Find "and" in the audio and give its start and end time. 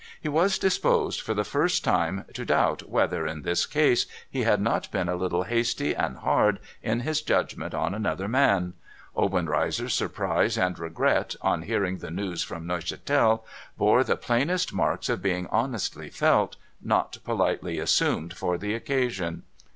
5.95-6.17, 10.57-10.79